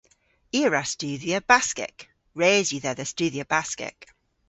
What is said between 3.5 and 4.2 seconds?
Baskek.